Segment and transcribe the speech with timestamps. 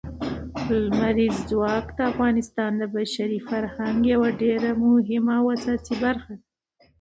[0.85, 6.45] لمریز ځواک د افغانستان د بشري فرهنګ یوه ډېره مهمه او اساسي برخه ده.